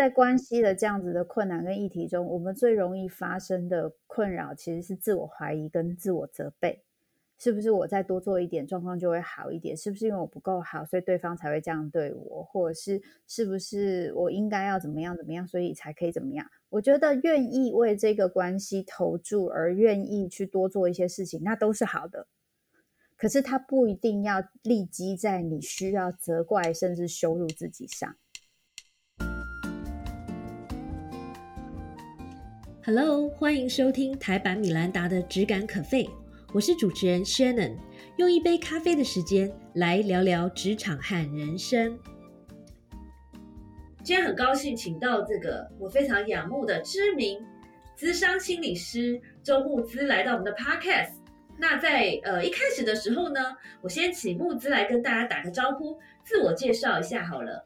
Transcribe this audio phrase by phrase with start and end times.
[0.00, 6.82] 在关系的这样子的困难跟议题中，我们最容易发生的困扰其实是自我怀疑跟自我责备。
[7.38, 9.76] 是不是我再多做一点，状况就会好一点？
[9.76, 12.42] 是不是因为我不够好，所以对方才会这样对我？
[12.42, 16.46] 或者是是不是我应该要怎么样怎么样，所以才可以怎么样？
[16.70, 22.26] 我觉得愿意为这个关系投注，而愿意去多做一些事情，那都是好的。
[23.18, 28.16] 可是他不一定要立即在你需要责怪甚至羞辱自己上。
[32.92, 36.10] Hello，欢迎收听台版米兰达的质感可废。
[36.52, 37.76] 我是主持人 Shannon，
[38.16, 41.96] 用一杯咖啡的时间来聊聊职场和人生。
[44.02, 47.38] 今天很高兴请到这个我非常仰慕的知名
[47.94, 51.12] 资商心理师周木之来到我们的 Podcast。
[51.56, 53.40] 那在呃一开始的时候呢，
[53.82, 57.64] 我先请木之来跟大家打个招呼，自我介绍一下好了。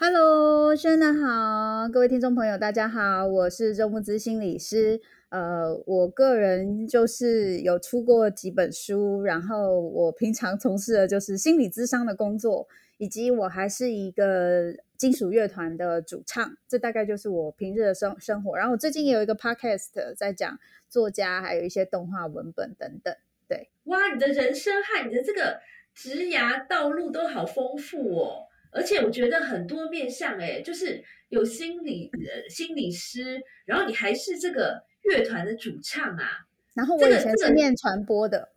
[0.00, 5.00] Hello，兄弟好，各位听众朋友大家好，我是周木之心理师。
[5.28, 18.56] 呃，我个人就是有出过几本书，然后我平常从事的就是心理咨商的工作，以及我还是一个金属乐团的主唱，这大概就是我平日的生生活。
[18.56, 20.56] 然后我最近也有一个 podcast 在讲
[20.88, 23.12] 作家，还有一些动画文本等等。
[23.48, 25.58] 对，哇，你的人生和你的这个
[25.92, 34.86] 职涯道路都好丰富哦，而且我觉得很多面向，哎，就是有心理呃心理师，然后你还是这个。
[35.04, 36.44] 乐团的主唱啊，
[36.74, 38.50] 然后我以前是念传播的，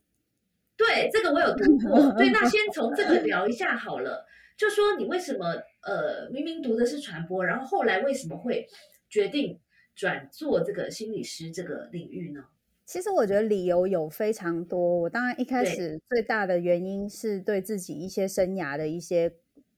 [0.75, 2.11] 对，这个我有读过。
[2.17, 4.25] 对，那先从这个聊一下好了。
[4.57, 5.45] 就说你为什么
[5.83, 8.67] 呃明明读的是传播，然后后来为什么会
[9.07, 9.57] 决定
[9.95, 12.43] 转做这个心理师这个领域呢？
[12.85, 14.99] 其实我觉得理由有非常多。
[14.99, 19.31] 我当然一开始最大的原因是对自己一些生涯的一些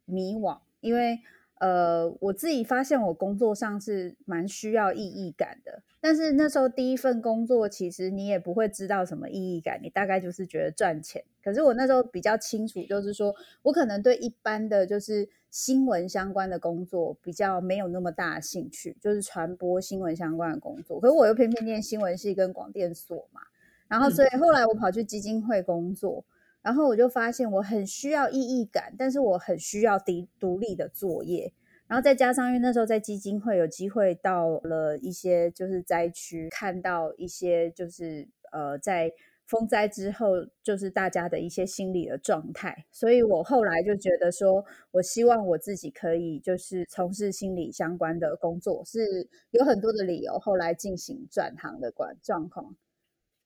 [0.06, 1.20] 迷惘，因为。
[1.60, 11.24] 呃，我自己发现我工作上是蛮需要意义感的，但是那时候第一份工作其实你也不会知道什么意义感，你大概就是觉得赚钱。
[11.42, 21.00] 可是我那时候比较清楚，就是说我可能对一般的就是新闻相关的工作比较没有那么大兴趣，就是传播新闻相关的工作。
[21.00, 23.40] 可是我又偏偏念新闻系跟广电所嘛，
[23.88, 26.26] 然后所以后来我跑去基金会工作。
[26.64, 31.54] 然后我就发现我很需要意义感，但是我很需要独独立的作业。
[31.86, 39.12] 然后再加上，因为那时候在基金会有机会到了一些就是灾区，看到一些就是呃在
[39.46, 42.86] 风灾之后，就是大家的一些心理的状态。
[42.92, 50.40] 所以我后来就觉得说，我希望我自己可以就是从事心理相关的工作，是有很多的理由。
[50.40, 52.76] 后来进行转行的关状况。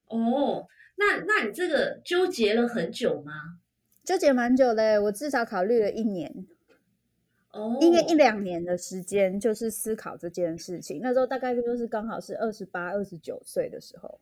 [0.06, 0.68] 哦。
[0.98, 3.60] 那那你这个纠结了很久吗？
[4.04, 6.48] 纠结蛮久嘞，我至少考虑了一年，
[7.52, 11.00] 哦，应该一两年的时间，就是思考这件事情。
[11.04, 14.20] 那时候大概就是刚好是二十八、二十九岁的时候。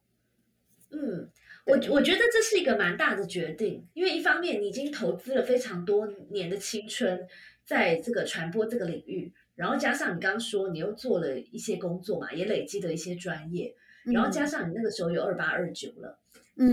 [0.92, 1.30] 嗯，
[1.66, 7.28] 我我觉得这是一个蛮大的决定，因为一方面你已经投资了非常多年的青春
[7.64, 13.76] 在这个传播这个领域，然后加上你刚刚说你又做了一些工作嘛，也累积了一些专业，
[14.06, 16.20] 然后加上你那个时候有二八二九了。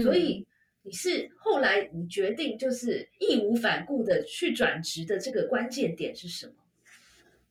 [0.02, 0.46] 所以
[0.82, 6.52] 你是后来你决定就是义无反顾的去转职的这个关键点是什么？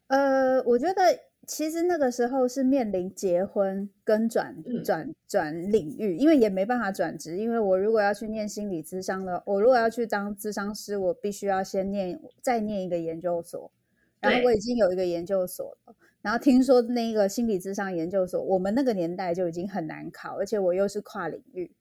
[0.08, 1.02] 呃，我觉得
[1.48, 13.72] 其实那个时候是面临结婚跟转转转领域，因为也没办法转职，因为我如果要去念心理咨商的，我如果要去当咨商师，我必须要先念再念一个研究所，
[14.20, 21.72] 然后我已经有一个研究所了，然后听说那个心理咨商研究所，我们那个年代就已经很难考，而且我又是跨领域。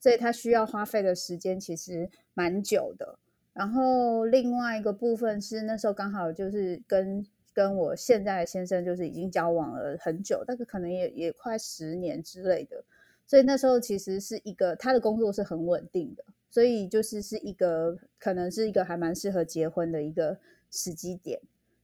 [0.00, 3.18] 所以他需要花费的时间其实蛮久的。
[3.52, 12.82] 然后另外一个部分是那时候刚好就是跟跟我现在的先生就是已经交往了很久，大概可能也也快十年之类的。
[13.26, 20.38] 所以那时候其实是一个他的工作是很稳定的，所以就是是一个可能是一个还蛮适合结婚的一个
[20.70, 21.40] 时机点。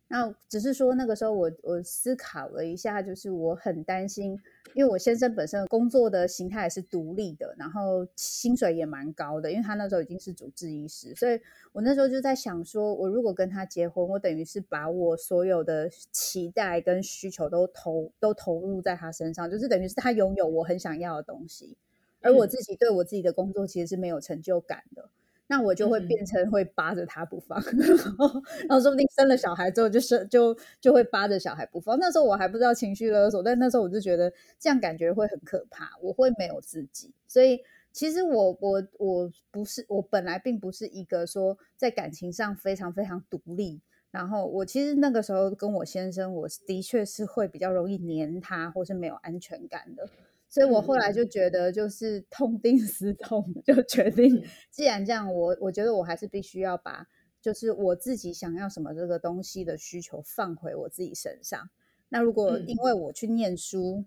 [0.09, 4.39] 那只是说那个时候我我思考了一下，就是我很担心。
[4.75, 11.41] 因为我先生本身工作的形态是独立的，然后薪水也蛮高的，因为他那时候已经是主治医师，所以
[11.73, 21.75] 我那时候就在想说，我如果跟他结婚，我等于是把我所有的期待跟需求都投都投入在他身上，就是等于是他拥有我很想要的东西，
[22.21, 25.09] 而我自己对我自己的工作其实是没有成就感的。
[25.49, 27.63] 那我就会变成会扒着他不放，
[28.69, 31.99] 然后说不定生了小孩之后就生就就会扒着小孩不放。
[31.99, 37.13] 那时候我还不知道情绪勒索，但那时候我就觉得这样感觉会很可怕，我会没有自己。
[37.29, 37.61] 所以
[37.93, 43.81] 其实我我我不是我本来并不是一个说在感情上非常非常独立。
[44.11, 50.09] 然后我其实那个时候跟我先生，我的确是会比较容易黏他，或是没有安全感的。
[50.57, 57.07] 所以我后来就觉得，就是痛定思痛，就决定，既然这样，我我觉得我还是必须要把，
[57.43, 61.69] 就是我自己想要什么这个东西的需求放回我自己身上。
[62.09, 64.07] 那如果因为我去念书，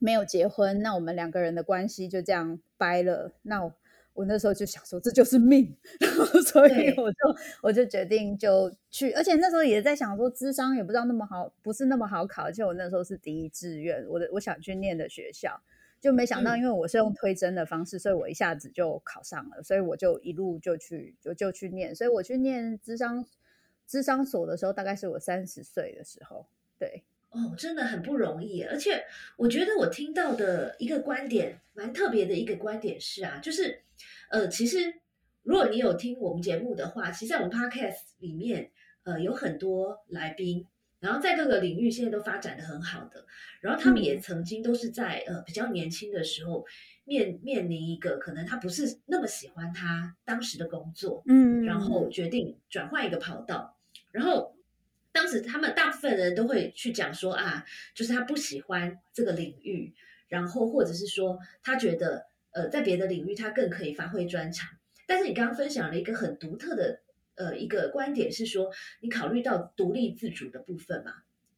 [0.00, 3.34] 没有结婚，那我们两个人的关系就这样掰了。
[3.42, 3.62] 那。
[3.64, 3.74] 我
[4.24, 7.18] 那时候就想说，这就是命，然后所以我就
[7.62, 15.60] 我就决定就去，而且那时候也在想说，智商也不知道那么好，不是那么好考，而且我那时候是第一志愿，我的我想去念的学校，
[16.00, 23.24] 就没想到，因为我是用推甄的方式，所以我一下子就考上了，所以我就一路就去就就去念，所以我去念智商
[23.86, 26.46] 智商所的时候，大概是我三十岁的时候，
[26.78, 27.04] 对。
[27.30, 29.04] 哦，真的很不容易，而且
[29.36, 33.82] 我觉得我听到的一个观点蛮特别的一个观点是啊，就是，
[34.30, 34.94] 呃，其实
[35.42, 38.70] 如果你有听我们节目的话，其实在我们 podcast 里面，
[39.02, 40.66] 呃，有很多来宾，
[41.00, 43.26] 然后在各个领域现在都发展的很好的，
[43.60, 46.64] 然后他们也曾经都是在呃比较年轻的时候
[47.04, 51.78] 面面临一个可能他不是那么喜欢他当时的工作，嗯，然。
[51.78, 53.76] 后决定转换一个跑道，
[54.12, 54.54] 然后。
[55.18, 59.92] 当时他们大部分人都会去讲说啊，就是他不喜欢这个领域，
[60.28, 64.68] 然后或者是说他觉得呃在别的领域他更可以发挥专长。
[65.08, 67.00] 但是你刚刚分享了一个很独特的
[67.34, 68.70] 呃一个观点是说，
[69.00, 71.14] 你考虑到独立自主的部分嘛，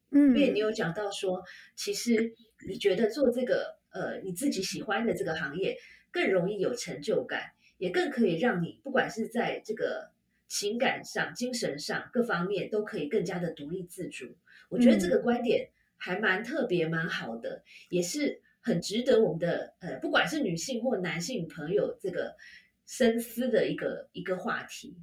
[0.09, 1.43] 嗯，因为你有讲到说，
[1.75, 2.33] 其实
[2.67, 5.77] 你觉得做这个呃你自己喜欢的这个行业
[6.09, 10.09] 更容易有成就感，也更可以让你不管是在这个。
[10.51, 14.25] 情感上、精神上各方面都可以更加的独立自主。
[14.67, 22.35] 我觉得这个观点还蛮特别、蛮好的，也是很值得我们的呃，不管是女性或男性朋友这个
[22.85, 24.97] 深思的一个一个话题。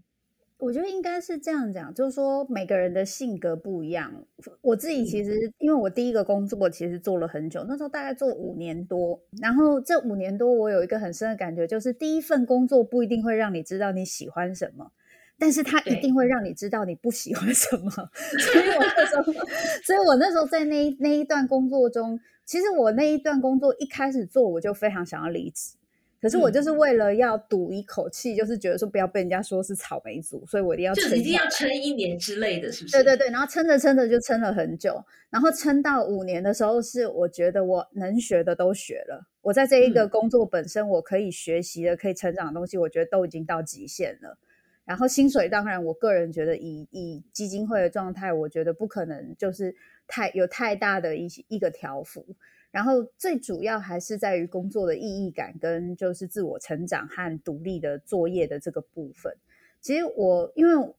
[0.59, 4.13] 我觉得应该是这样讲，就是说每个人的性格不一样。
[4.61, 14.93] 我自己其实，因为我第一个工作其实做了很久，那时候大概做五年多，然后这五年多我有一个很深的感觉，就是第一份工作不一定会让你知道你喜欢什么。
[15.39, 19.33] 但是他一定会让你知道你不喜欢什么，所以我那时候，
[19.85, 25.77] 所以我那时候在那那一段工作中，其实我那一段工作一开始做，我就非常想要离职，
[26.21, 32.97] 可是我就是为了要赌一口气，就是觉得说不要被人家说是草莓族，所以我一定要撑，一定要撑一年之类的是不是？
[32.97, 44.37] 对对对，然后撑着撑着就撑了很久，然后撑到五年的时候，是我觉得我能学的都学了，我在这一个工作本身我可以学习的、可以成长的东西，我觉得都已经到极限了。
[44.89, 49.77] 然后薪水当然，我个人觉得以以基金会的状态，我觉得不可能就是
[50.07, 52.25] 太有太大的一一个条幅。
[52.71, 59.31] 然后最主要还是在于工作的意义感跟就是自我成长和独立的作业的这个部分。
[59.83, 60.95] 其实我因为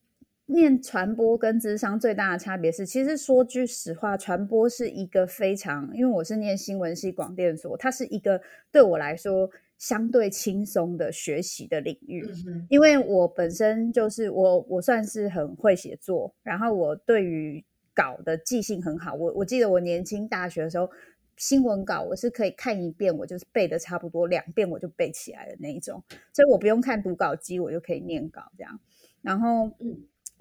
[0.45, 8.39] 念传播跟智商最大的差别是，其实说句实话，传播是一个非常，因为我是念新闻系广电所，它是一个
[8.71, 9.49] 对我来说。
[9.79, 12.27] 相对轻松的学习的领域，
[12.69, 17.63] 因为我本身就是我，我算是很会写作，然后我对于
[17.95, 19.13] 稿的记性很好。
[19.13, 20.89] 我我记得我年轻大学的时候，
[21.37, 26.03] 新闻稿我是可以看一遍，我就是背的差不多两遍我就背起来的那一种，
[26.33, 28.77] 所以我不用看读稿机，我就可以念稿这样。
[29.21, 29.71] 然后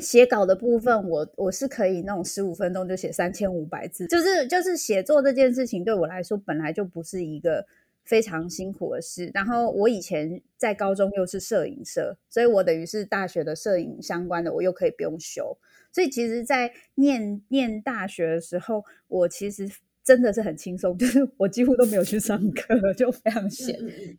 [0.00, 7.64] 写稿的部分，我我是可以那种十五分钟就写三千五百字，就是就是写作这件事情对我来说本来就不是一个。
[8.08, 9.30] 非常辛苦的事。
[9.34, 15.58] 然后我以前在高中又是摄影社，所以我等于是大学的摄影相关的，我又可以不用修。
[15.92, 19.68] 所以其实，在念念大学的时候，我其实
[20.02, 23.74] 真的是很轻松， 就是我几乎都没有去上课，就非常闲。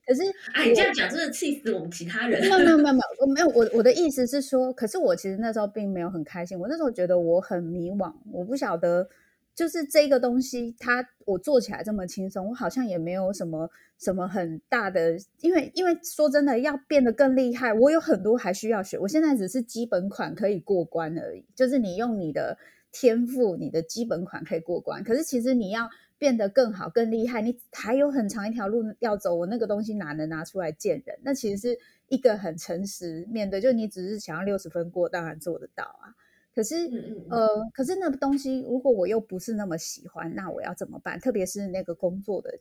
[0.06, 0.22] 可是，
[0.54, 2.40] 哎，你这样讲真的气死我们其他人。
[2.42, 6.60] 没有没有 没有没有，我没有我我的意思是说，可是我其实那时候并没有很开心。
[6.60, 9.10] 我那时候觉得我很迷惘，我不晓得。
[9.60, 18.98] 就是这个东西，它我做起来这么轻松，我好像也没有什么什么很大的，因为因为说真的，要变得更厉害，我有很多还需要学。
[18.98, 22.58] 我现在只是基本款可以过关而已，就是你用你的
[22.94, 25.04] 天赋，你的基本款可以过关。
[25.04, 29.36] 可是其实你要变得更好、更厉害，你还有很长一条路要走。
[29.36, 31.20] 我那个东西哪能拿出来见人？
[31.22, 36.16] 那其实是一个很诚实面对，就你只是想要六十分过，当然做得到啊。
[36.60, 36.76] 可是，
[37.30, 41.18] 呃，可是那个东西，如果我又不是那么喜欢，那我要怎么办？
[41.18, 42.60] 特别是那个工作的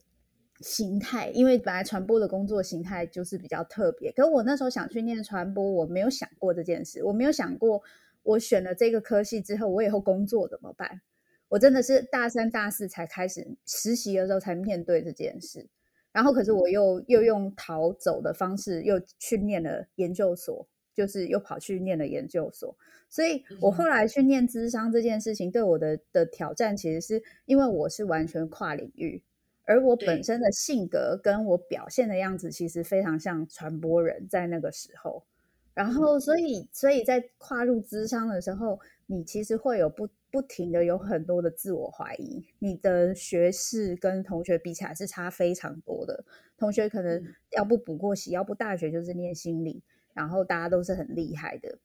[0.60, 4.12] 形态，因为本来传播的工作形态就是比较特别。
[4.12, 7.82] 可我那时候想去念传播，我没有想过这件事，我没有想过
[8.22, 11.00] 我选了这个科系之后，我以后工作怎么办？
[11.48, 15.68] 我真的是大三、大四才开始实习的时候才面对这件事。
[16.12, 20.68] 然后，可是我又又用逃走的方式又去念了研究所。
[20.98, 22.76] 就是又跑去念了研究所。
[23.08, 29.22] 所以我后来去念智商这件事情，对我的的挑战，其实是因为我是完全跨领域，
[29.64, 35.24] 而我本身的性格跟我表现的样子，其实非常像传播人，在那个时候。
[35.72, 42.44] 然后，所以，所以在跨入智商的时候，你其实会有不不停的有很多的自我怀疑。
[42.58, 46.24] 你的学士跟同学比起来是差非常多的，
[46.56, 47.22] 同学可能
[47.56, 49.80] 要不补过习，要不大学就是念心理，
[50.18, 51.78] 然后大家都是很厉害的。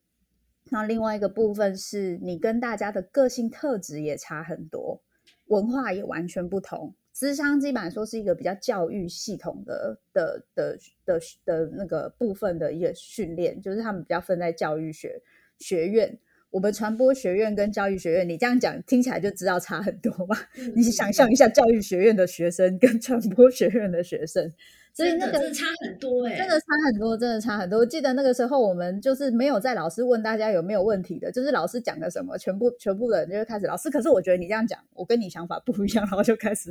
[0.72, 5.00] 那另外一个部分是你跟大家的个性特质也差很多，
[5.46, 6.96] 文化也完全不同。
[7.13, 10.75] 智商基本上说是一个比较教育系统的的的
[11.06, 15.22] 的的那个部分的一个训练，就是他们比较分在教育学
[15.60, 16.18] 学院。
[16.53, 20.38] 我们传播学院跟教育学院，你这样讲听起来就知道差很多嘛？
[20.75, 24.53] 你想象一下，教育学院的学生跟传播学院的学生。
[24.93, 27.79] 所以那个差很多哎，真的差很多，真的差很多。
[27.79, 33.89] 我记得那个时候我们就是没有在老师问大家有没有问题的，就是老师讲的什么，全部全部的人就会开始老师。
[33.89, 36.69] 可是我觉得你这样讲，我跟你想法不一样，然后就开始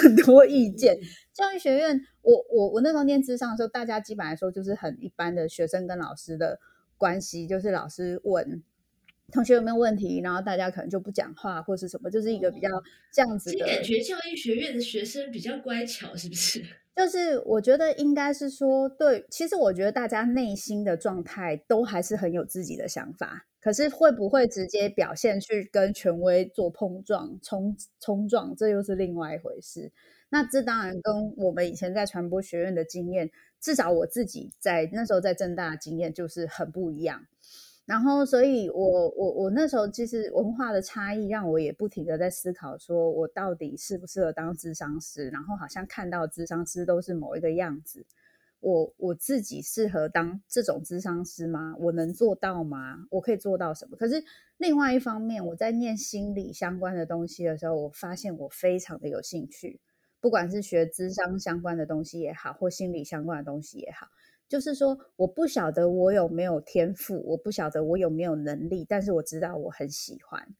[0.00, 0.96] 很多意见。
[1.32, 6.60] 教育学院，我我我那时候念智商的时候，大家基本来说就是很一般的学生跟老师的
[6.96, 8.62] 关系，就是老师问
[9.34, 12.68] 同学有没有问题，然后大家可能就不讲话或是什么，就是一个比较
[13.12, 13.66] 这样子的。
[13.66, 16.62] 感觉教育学院的学生比较乖巧，是不是？
[16.94, 29.90] 就是我觉得应该是说，对，其实我觉得大家内心的状态都还是很有自己的想法，可是会不会直接表现去跟权威做碰撞、冲冲撞，这又是另外一回事。
[30.28, 33.28] 那这当然跟我们以前在传播学院的经验，
[33.60, 37.26] 至少我自己在那时候在正大的经验就是很不一样。
[37.86, 45.28] 然后，所以我我我那时候其实文化的差异让我也不停的在思考，说我到底适不适合当智商师？
[45.28, 48.06] 然后好像看到智商师都是某一个样子，
[48.60, 51.74] 我我自己适合当这种智商师吗？
[51.78, 53.06] 我能做到吗？
[53.10, 53.98] 我可以做到什么？
[53.98, 54.24] 可是
[54.56, 59.78] 另外一方面，我在念心理相关的东西的时候，我发现我非常的有兴趣，
[60.20, 64.06] 不管是学智商相关的东西也好，或心理相关的东西也好。
[64.48, 70.54] 就是说，我不晓得我有没有天赋，我不晓得我有没有能力，但是我知道我很喜欢，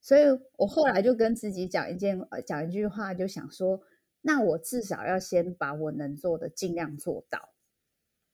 [0.00, 0.22] 所以
[0.56, 3.80] 我后来就跟自己讲一件，讲一句话，就想说，
[4.20, 7.50] 那我至少要先把我能做的尽量做到，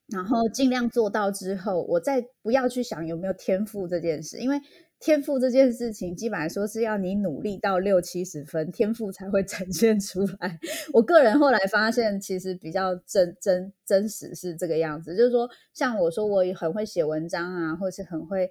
[0.07, 4.61] 然后尽量做到之后，我再不要去想有没有天赋这件事，因为。
[4.99, 10.59] 天赋这件事情，基本上说是要你努力到六七十分，天赋才会呈现出来。
[10.93, 18.51] 我个人后来发现，其实比较真真真实是这个样子，就是说，像我说我也很会写文章啊，或是很会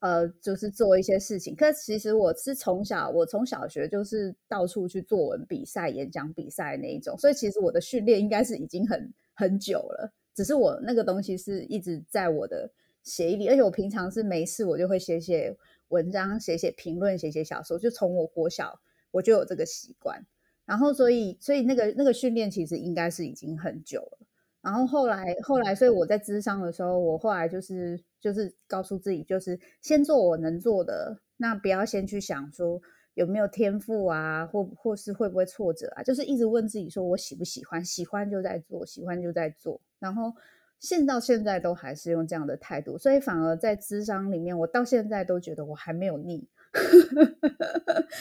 [0.00, 1.56] 呃，就是做一些事情。
[1.56, 12.70] 可其实我是从小，我从小学就是到处去作文比赛、演讲比赛那一种，所以其实我的训练应该是已经很很久了，只是我那个东西是一直在我的
[13.02, 15.56] 协议里，而且我平常是没事我就会写写。
[15.88, 20.26] 文章写写评论写写小说，就从我国小我就有这个习惯，
[20.64, 24.18] 然后所以所以那个那个训练其实应该是已经很久了，
[24.60, 32.80] 然后后来后来，所以我在智商的时候，我后来就是就是告诉自己，就是先做我能做的，那不要先去想说
[33.14, 40.32] 有没有天赋啊，或或是会不会挫折啊，就是一直问自己说我喜不喜欢，喜欢就在做，喜欢就在做，然后。
[40.78, 46.46] 现到现在都还是用这样的态度，所以反而在智商里面，我到现在都觉得我还没有腻，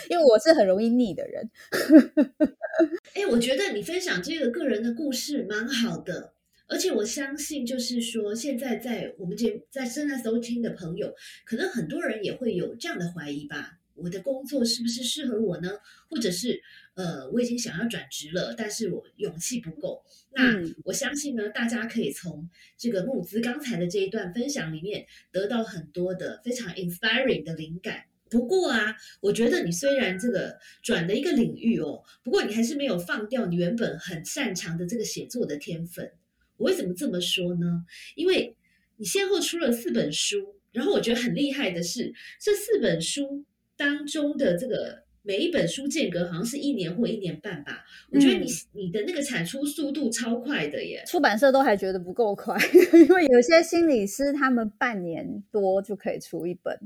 [0.10, 1.50] 因为我是很容易腻的人。
[3.16, 6.34] 哎，我觉得你分享这个个人的故事蛮好的，
[6.68, 11.14] 而且我相信，就是说现在在我们这在正在收听的朋友，
[11.46, 13.80] 可能很多人也会有这样的怀疑吧。
[13.96, 15.72] 我的工作是不是适合我呢？
[16.10, 16.62] 或者是
[16.94, 20.04] 呃，我已经想要转职了，但是我勇气不够。
[20.32, 28.06] 那我相信呢，大家可以从这个木子刚才的这一段分享里面得到很多的非常 inspiring 的灵感。
[28.30, 36.12] 不过啊，我觉得你虽然这个转了一个领域哦，不过你还是没有放掉你原本很擅长的这个写作的天分。
[36.58, 37.86] 我为什么这么说呢？
[38.16, 38.56] 因为
[38.98, 43.46] 你先后出了四本书，然后我觉得很厉害的是这四本书。
[43.78, 52.56] 当中的这个每一本书间隔好像是一年或一年半吧，我觉得你你的那个产出速度超快的耶，出版社都还觉得不够快，
[52.94, 56.80] 因为有些心理师他们半年多就可以出一本，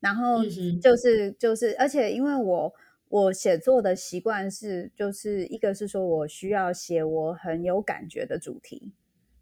[0.00, 0.42] 然后
[0.82, 2.74] 就是就是，而且因为我
[3.10, 8.92] 我写作的习惯是，就是一个是说我需要写我很有感觉的主题，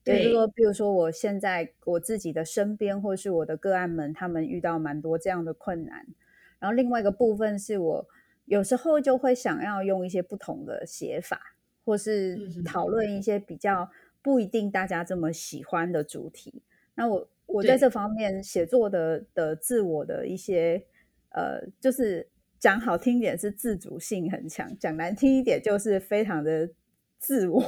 [0.04, 6.04] 就是说比如说我现在我自己的身边或是我的个案们，他们遇到蛮多这样的困难。
[6.62, 8.06] 然后另外一个部分是我
[8.44, 13.90] 有时候就会想要用一些不同的写法，或是讨论一些比较
[14.22, 16.62] 不一定大家这么喜欢的主题。
[16.94, 20.84] 那我我在这方面写作的的自我的一些
[21.30, 22.28] 呃，就是
[22.60, 26.70] 讲好听一点是自主性很强，讲难听一点就是非常的
[27.22, 27.62] 自我。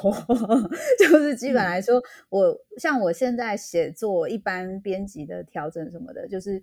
[0.98, 6.62] 就是基本来说，我像我现在写作一般编辑的调整什么的，就是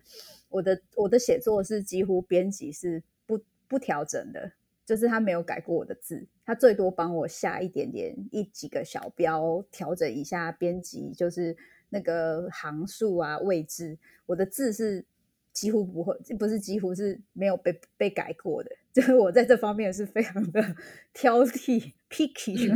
[0.49, 4.51] 我的我的写作是几乎编辑是不不调整的。
[4.83, 11.55] 就是他没有改过我的字，他最多帮我下一点点一几个小标，调整一下编辑，就是
[11.89, 13.97] 那个行数啊位置。
[14.25, 15.05] 我的字是
[15.53, 18.71] 几乎不会，不是几乎是没有被被改过的。
[18.91, 20.75] 就是我在这方面是非常的
[21.13, 22.67] 挑剔 picky，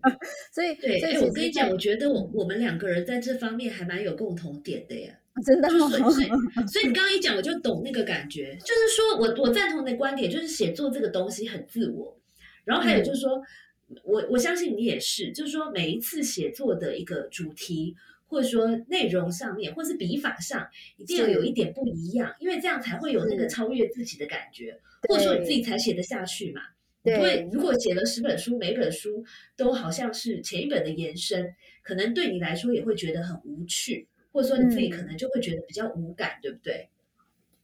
[0.54, 5.12] 所以对，哎，我跟你讲，我觉得我我们两个人在这方面还蛮有共同点的呀。
[5.44, 6.26] 真的，所以
[6.68, 8.56] 所以你刚刚一讲，我就懂那个感觉。
[8.64, 12.16] 就是说我我赞同的观点，就是写作这个东西很自我。
[12.64, 13.42] 然后还有就是说，
[14.04, 17.96] 我我相信你也是，就是说每一次写作的一个主题，
[18.28, 20.64] 或者说内容上面，或是笔法上，
[20.96, 26.60] 一定要有一点不一样，因为这样才会有那个超越自己的感觉，或者说你自己才写得下去嘛。
[27.04, 29.24] 对，如果写了十本书，每本书
[29.56, 34.08] 都好像是前一本的延伸，可能对你来说也会觉得很无趣。
[34.32, 36.88] 或者说你自己可能就会觉得比较无感，对不对？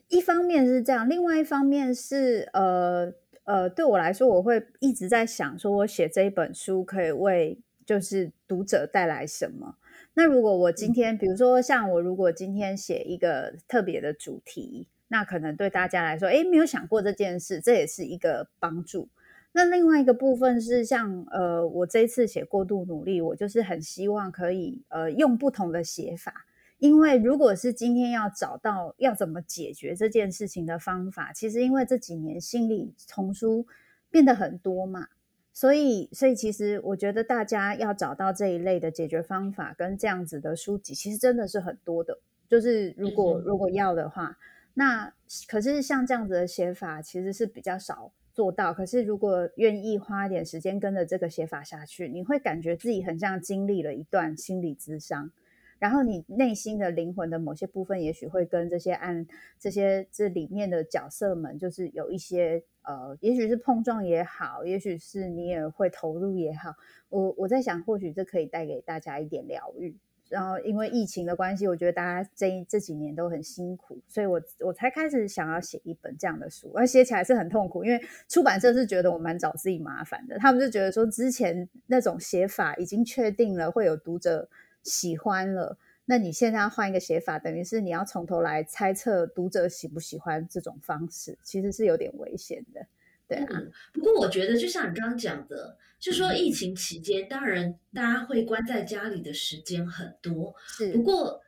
[0.06, 9.78] 一方面是这样，另外一方面是呃呃，对我来说，我会一直在想，说我写这一本书可以为就是读者带来什么。
[10.14, 19.08] 那如果我今天，比如说像我如果今天写一个特别的主题，那可能对大家来说，哎，没有想过这件事，这也是一个帮助。
[19.52, 26.46] 那另外一个部分是像呃，我这一次写过度努力，我就是很希望可以呃用不同的写法。
[26.78, 33.66] 因为如果是今天要找到要怎么解决这件事情的方法，其实因为这几年心理丛书
[34.08, 35.08] 变得很多嘛，
[35.52, 42.18] 所以所以其实我觉得大家要找到这一类的解决方法跟这样子的书籍，其实真的是很多的。
[42.48, 44.38] 就是如果如果要的话，
[44.72, 45.12] 那
[45.48, 48.72] 可是像这样子的写法其实是比较少做到。
[48.72, 55.30] 可是如果愿意花一点时间跟着这个写法下去，你会感觉自己很像经历了一段心理咨商。
[55.78, 59.26] 然后你内心的灵魂的某些部分，也许会跟这些按
[59.58, 66.72] 这些这里面的角色们，就是有一些呃，也许是碰撞也好，也许是你也会投入也好。
[67.10, 69.94] 我我在想，或许这可以带给大家一点疗愈。
[70.30, 76.72] 然后因为疫情的关系，我觉得大家这这几年都很辛苦，所以我我才开始想要写一本这样的书。
[76.74, 84.48] 而写起来是很痛苦，因为出版社是觉得我蛮找自己麻烦的，他们就觉得说之前那种写法已经确定了会有读者。
[84.82, 92.86] 喜欢了，那你现在要换一个写法，等于是你要从头来猜测读者喜不喜欢这种方式，其实是有点危险的，
[93.28, 93.46] 对啊。
[93.92, 100.92] 不过我觉得，就像你刚刚讲的，就说疫情期间，当然大家会关在家里的时间很多，是。
[100.92, 101.40] 不过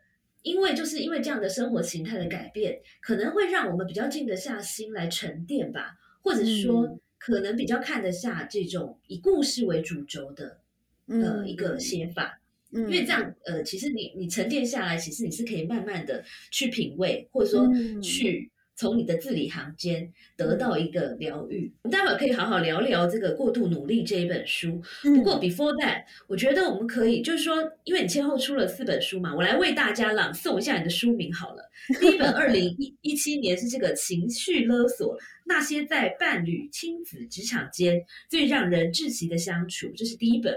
[0.42, 10.58] 因为就是因为这样的生活形态的改变，可能会让我们比较静得下心来沉淀吧，或者是说，可能比较看得下这种以故事为主轴的
[11.06, 12.38] 呃一个写法。
[12.74, 17.68] 因为这样，呃，其实你你沉淀下来，其实你是可以慢慢的去品味，或者说
[18.00, 21.72] 去从你的字里行间得到一个疗愈。
[21.82, 24.82] 我们待会儿可以好好聊聊这个过度努力这一本书。
[25.02, 31.62] 不过 before that，我觉得我们可以就是说，因为你先后出了四本书嘛，我来为大家朗诵一下你的书名好了。
[32.00, 40.56] 第一本二零一一七年是这个情绪勒索，那些在伴侣、亲子、职场间最让人窒息的相处，这是第一本。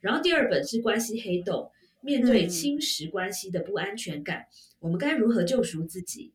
[0.00, 1.70] 然后第二本是关系黑洞，
[2.02, 4.44] 面对侵蚀关系的不安全感，
[4.80, 6.33] 我们该如何救赎自己？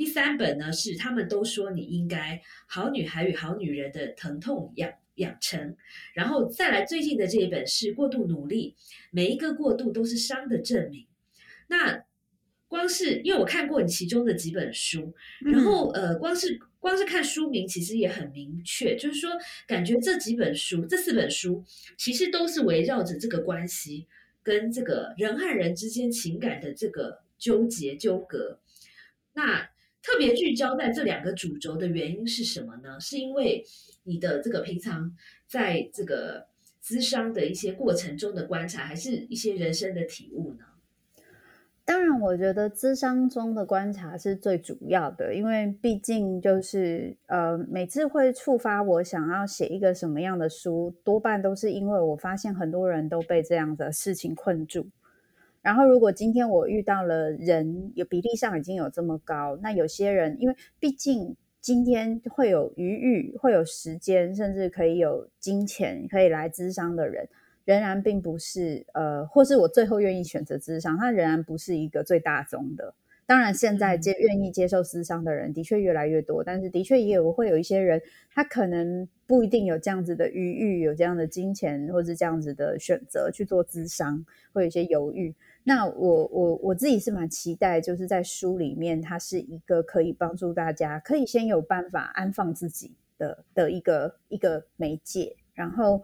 [0.00, 5.76] 第三本呢是他们都说你应该好女孩与好女人的疼痛养养成，
[6.14, 8.74] 然后再来最近的这一本是过度努力，
[9.10, 11.06] 每一个过度都是伤的证明。
[11.66, 12.02] 那
[12.66, 16.58] 光是因为我看过你其中的几本书，然后呃，光是。
[16.78, 19.30] 光是看书名，其实也很明确，就是说，
[19.66, 21.62] 感觉这几本书，这四本书，
[21.98, 24.06] 其实都是围绕着这个关系
[24.42, 28.60] 跟这个人和人之间情感的这个纠结纠葛。
[29.34, 29.68] 那
[30.02, 32.98] 特别聚焦在这两个主轴的原因是什么呢？
[33.00, 33.64] 是因为
[34.04, 35.12] 你的这个平常
[35.46, 36.46] 在这个
[36.82, 40.64] 咨商的一些过程中的观察，还是一些人生的体悟呢？
[41.84, 54.86] 当然，我觉得智商中的观察是最主要的，因为毕竟就是呃，每次会触发我想要写一个什么样的书，多半都是因为我发现很多人都被这样的事情困住。
[55.62, 67.28] 然后，如果今天我遇到了人有比例上已经有这么高，那有些人因为毕竟今天会有余裕、会有时间，甚至可以有金钱可以来咨商的人。
[67.66, 72.94] 仍然并不是呃，或是我最后愿意选择咨商，他仍然不是一个最大宗的。
[73.26, 78.00] 当然，现在接愿意接受私商的人的确越来越多，但是的确也有会有一些人，
[78.34, 85.32] 他可能不一定有这样子的余裕，有这样的金钱，或是这样子的选择去做咨商，会有一些犹豫。
[85.62, 96.02] 那我我我自己是蛮期待，就是在书里面，它是一个可以帮助大家，可以先有办法安放自己的的一个一个媒介，然后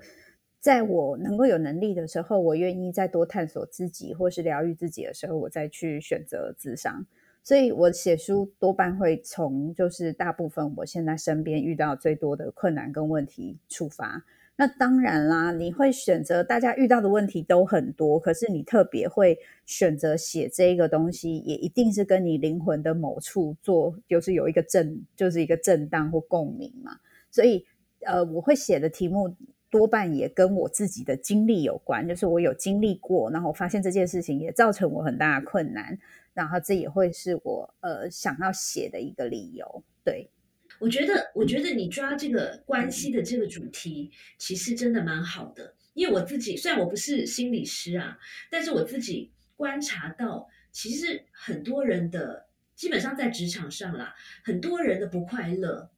[0.61, 7.07] 在我能够有能力的时候，我愿意再多探索自己或是疗愈自己的时候，我再去选择自商。
[7.43, 14.25] 所以我写书多半会从就是大部分我现在身边遇到最多的困难跟问题出发。
[14.59, 26.99] 那当然啦，你会选择大家遇到的问题都很多，可是你特别会选择写这个东西，也一定是跟你灵魂的某处做，就是有一个震，就是一个震荡或共鸣嘛。
[27.31, 27.67] 所以
[28.01, 29.37] 呃，我会写的题目
[29.69, 35.99] 多半也跟我自己的经历有关，就是我有经历过，然后我发现这件事情也造成我很大的困难。
[36.33, 39.83] 然后这也会是我呃想要写的一个理由。
[40.05, 40.31] 对，
[40.79, 45.75] 我觉得，我觉得你抓这个关系的这个主题，其实真的蛮好的。
[45.95, 48.19] 因为我自己虽然我不是心理师啊，
[48.51, 55.91] 但是我自己观察到，其实很多人的基本上在职场上啦，很多人的不快乐，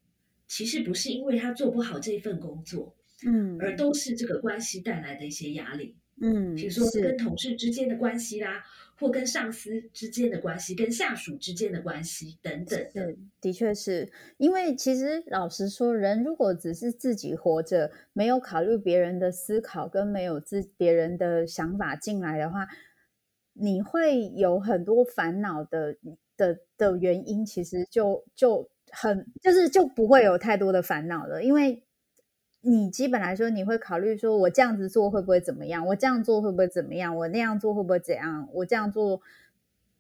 [0.47, 8.65] 其实不是因为他做不好这份工作，嗯，而都是这个关系带来的一些压力，嗯，比如说跟同事之间的关系啦。
[9.01, 22.67] 或跟上司之间的关系，跟下属之间的关系等等的，的确是因为其实老实说，人如果只是自己活着，没有考虑别人的思考，跟没有自别人的想法进来的话，
[23.53, 25.97] 你会有很多烦恼的
[26.37, 31.85] 的的原因，其实就就很就是就不会有太多的烦恼了，因为。
[32.69, 35.87] 你基本来说，你会考虑说，我这样子做会不会怎么样？
[35.87, 37.17] 我这样做会不会怎么样？
[37.17, 38.47] 我那样做会不会怎样？
[38.53, 39.23] 我这样做，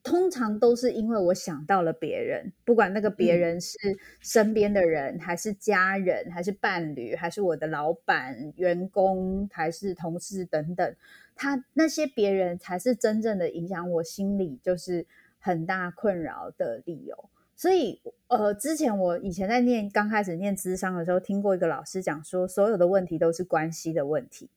[0.03, 3.79] 通常都是因为我想到了别人，不管那个别人是
[4.21, 10.95] 身边的人，还是家人，还是伴侣，还是我的老板、员工，还是同事等等，
[11.35, 15.07] 他那些别人才是真正的影响我心里就是
[15.39, 17.31] 很大困扰的理由。
[17.59, 24.49] 所以，呃，之前我以前在念刚开始念智商的时候，听过一个老师讲说，所有的问题都是关系的问题。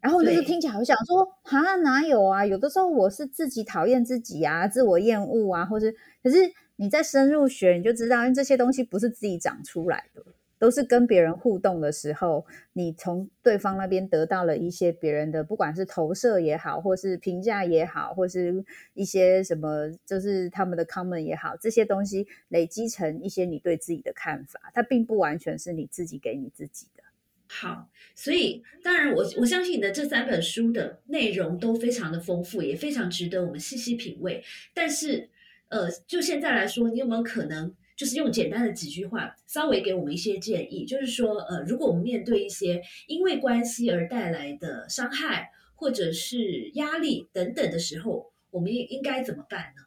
[0.00, 2.46] 然后就是听起来，我想说，哈，哪有啊？
[2.46, 6.38] 有的时候我是自己讨厌自己啊，自我厌恶啊，或者，可是
[6.76, 10.24] 你在深入学，你就知道，因为这些东西不是自己长出来的。
[10.58, 27.02] 都是跟别人互动的时候，你从对方那边得到了一些别人的，不管是投射也好，或是评价也好，或是一些什么，就是他们的 comment 也好，这些东西累积成一些你对自己的看法，它并不完全是你自己给你自己的。
[27.46, 34.42] 好，所以当然我我相信你的这三本书的内容都非常的丰富，也非常值得我们细细品味。
[34.74, 35.30] 但是，
[35.68, 37.74] 呃，就现在来说，你有没有可能？
[37.98, 40.86] 就是用简单的几句话，稍微给我们一些建议。
[40.86, 49.82] 就是说，呃，如果我们面对一些因为关系而带来的伤害，或者是压力等等的时候，我们应应该怎么办呢？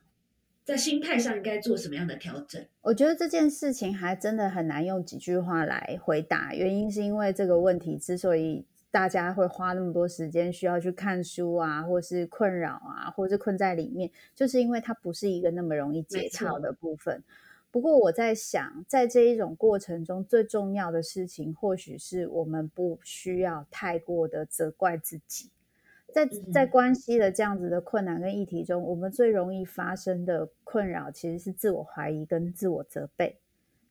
[0.65, 2.61] 在心态上应该做什么样的调整？
[2.81, 6.53] 我觉得这件事情还真的很难用几句话来回答。
[6.53, 17.23] 原因是因为这个问题之所以大家会花那么多时间需要去看书啊，或是困扰啊，或是困在里面，就是因为它不是一个那么容易解套的部分。
[17.71, 25.49] 不过我在想，在这一种过程中，最重要的事情，或许是我们不需要太过的责怪自己。
[26.13, 33.37] 在在关系的这样子的困难跟议题中，我们最容易发生的困扰，其实是自我怀疑跟自我责备。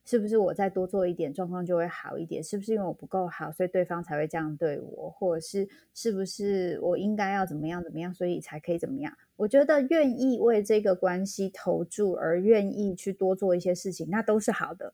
[0.03, 2.43] 是不是我再多做一点，状况就会好一点？
[2.43, 5.09] 是不是因为我不够好，所以对方才会这样对我？
[5.11, 9.15] 或者是是不是我应该要怎么样怎么样，所以才可以怎么样？
[9.37, 14.93] 我觉得愿意为这个关系投注，而愿意去多做一些事情，那都是好的。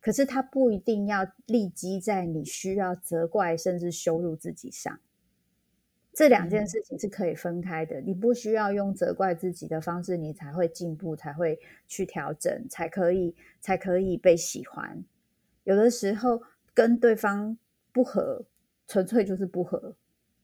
[0.00, 5.00] 可是他不一定要立即在你需要责怪甚至羞辱自己上。
[6.18, 15.04] 这两件事情是可以分开的，你不需要用责怪自己的方式，你才会进步，才会去调整，才可以才可以被喜欢。
[15.62, 16.42] 有的时候
[16.74, 17.56] 跟对方
[17.92, 18.44] 不合，
[18.88, 19.94] 纯粹就是不合，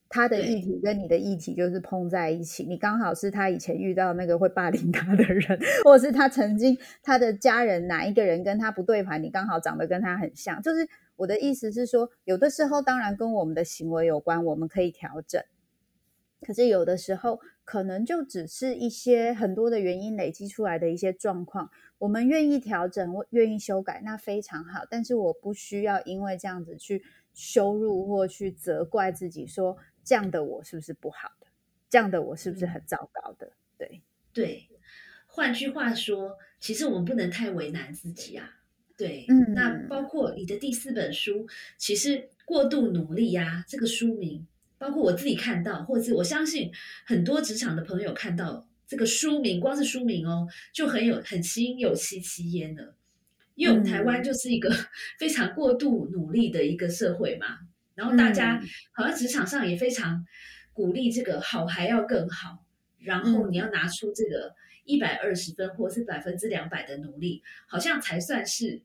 [0.09, 10.63] 他的议题跟你的议题就是碰在一起，你刚好是他以前遇到那个会霸凌他的人，或者是他曾经他的家人哪一个人跟他不对盘，你刚好长得跟他很像。
[10.63, 15.43] 就是我的意思是说，有的时候当然跟我们的行为有关，我们可以调整。
[16.45, 24.85] 可是有的时候，可能就只是一些很多的原因累积出来的一些状况，我们愿意调整，愿意修改，那非常好。
[24.89, 27.03] 但是我不需要因为这样子去
[27.33, 31.47] 羞辱或去责怪自己，说这样的我是不是不好的？
[31.89, 33.53] 这样的我是不是很糟糕的？
[33.79, 34.03] 对
[34.33, 34.69] 对，
[35.27, 38.51] 换句话说，其实我们不能太为难自己啊。
[38.97, 44.47] 对，嗯，那包括你的第四本书，其实过度努力呀，这个书名，
[44.85, 46.71] 包括我自己看到，或者是我相信
[47.07, 52.95] 很多职场的朋友看到这个书名，光是书名哦，就很有很心有戚戚焉了。
[53.55, 54.71] 因为我们台湾就是一个
[55.19, 57.61] 非常过度努力的一个社会嘛，
[57.95, 58.61] 然后大家
[58.93, 60.23] 好像职场上也非常
[60.75, 62.67] 鼓励这个好还要更好，
[62.99, 68.83] 然后你要拿出这个一百二十分或是百分之两百的努力，好像才算是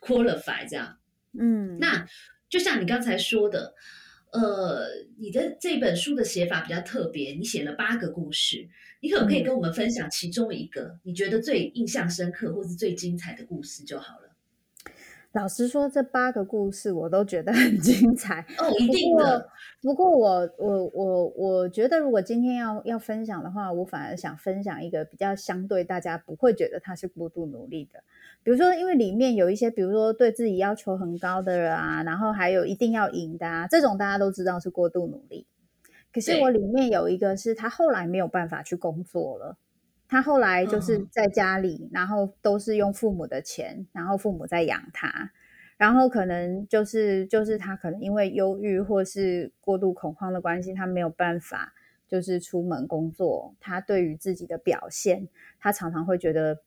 [0.00, 0.96] qualify 这样。
[1.38, 2.06] 嗯，那
[2.48, 3.74] 就像你刚才说的，
[4.34, 4.84] 呃，
[5.16, 8.68] 你的这本书的写法比较特别，你写了八个故事。
[9.00, 14.23] 你可不可以跟我们分享其中一个你觉得最印象深刻或是最精彩的故事就好了？
[15.34, 19.48] 老实说，这八个故事我都觉得很精彩 哦，一定的。
[19.82, 27.98] 不过我我我我觉得，如果今天要要分享的话，我反而想分享一个比较相对大家不会觉得他是过度努力的。
[28.44, 35.46] 比如说，因为里面有一些，比如说对自己要求很高的人啊，然后还有一定要赢的啊，这种大家都知道是过度努力。
[36.12, 39.56] 可是我里面有一个是他后来没有办法去工作了，
[40.08, 45.32] 他后来就是在家里，然后都是用父母的钱，然后父母在养他，
[45.76, 51.72] 然后可能就是就是他可能因为忧郁或是过度恐慌的关系，他没有办法
[52.06, 56.60] 就是出门工作，他对于自己的表现，他常常会觉得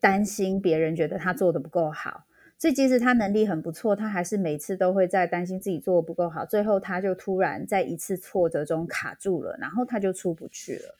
[0.00, 2.24] 担心别人觉得他做的不够好。
[2.56, 6.44] 所以，即使他能力很不错，他还是每次都会在担心自己做的不够好。
[6.44, 10.94] 最后，他就突然在一次挫折中卡住了，然后他就出不去了。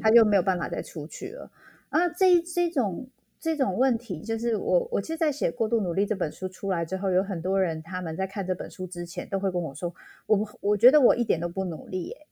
[0.00, 1.50] 他就没有办法再出去了。
[1.90, 3.06] 啊，这这种
[3.38, 9.94] 这种问题，就是我我其实，在写《过度努力》这本书出来之后，有很多人他们在看这本书之前，都会跟我说
[10.26, 12.26] ：“我我觉得我一点都不努力，耶，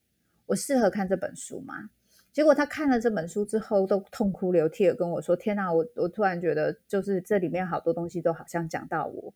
[0.46, 1.90] 我适合看这本书吗？”
[2.32, 9.34] 结果他看了这本书之后，都痛哭流涕的跟我说：“天哪，我我突然觉得，就是这里面好多东西都好像讲到我。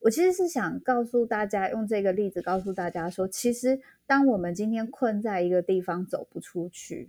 [0.00, 7.08] 我其实是想告诉大家，用这个例子告诉大家说，其实当我们今天困在一个地方走不出去，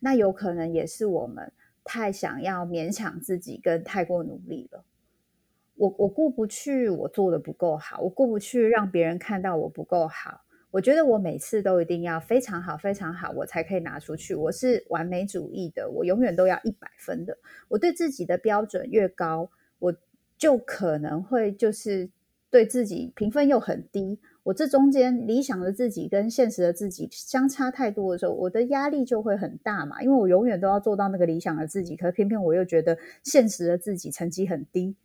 [0.00, 1.52] 那有可能也是我们
[1.84, 4.84] 太想要勉强自己，跟太过努力了。
[5.76, 14.36] 我我过不去，我做的不够好，我过不去，让别人看到我不够好。”我觉得我每次都一定要非常好、非常好，我才可以拿出去。
[14.36, 17.36] 我是完美主义的，我永远都要一百分的。
[17.66, 19.92] 我对自己的标准越高，我
[20.38, 22.08] 就可能会就是
[22.50, 24.20] 对自己评分又很低。
[24.42, 30.02] 我这中间理想的自己跟现实的自己相差太多的时候，我的压力就会很大嘛。
[30.02, 34.96] 因为我永远都要做到那个理想的自己，可是偏偏我又觉得现实的自己成绩很低，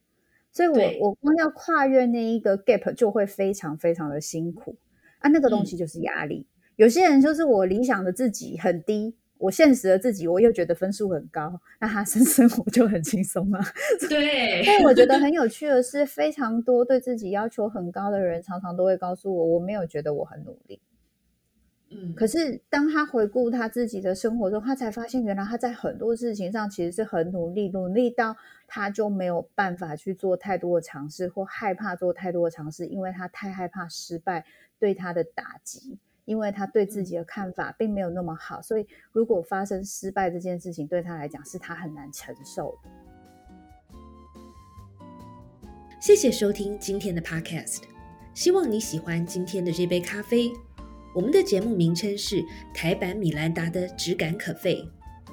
[0.51, 4.77] 所以我我光要跨越那一个 gap 就会非常非常的辛苦。
[5.19, 6.47] 啊，那个东西就是压力。
[6.75, 13.61] 有些人就是我理想的自己很低，我现实的自己我又觉得分数很高，那他生生活就很轻松啊。
[14.09, 14.63] 对。
[14.65, 20.79] 但我觉得很 有趣的是，非常多对自己要求很高的人，常常都会告诉我，我没有觉得我很努力。
[21.89, 22.13] 嗯。
[22.15, 28.35] 可是当他回顾他自己的生活中，他才发现，原来他在很多事情上其实是很努力，努力到
[28.67, 34.45] 他就没有办法去做太多的尝试，或害怕做太多的尝试，因为他太害怕失败。
[34.77, 42.89] 对他的打击，因为他对自己的看法并没有那么好，所以如果发生失败这件事情，对他来讲是他很难承受的。
[46.01, 47.83] 谢谢收听今天的 Podcast，
[48.33, 50.51] 希望你喜欢今天的这杯咖啡。
[51.15, 54.87] 我们的节目名称是台版米兰达的只感可废，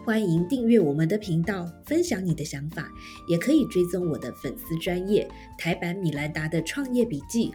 [0.04, 2.88] 欢迎订阅我们的频道，分享你的想法，
[3.28, 5.28] 也可以追踪我的粉丝专业
[5.58, 7.52] 台版米兰达的创业笔记。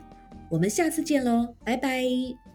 [0.50, 2.47] 我们下次见喽，拜拜。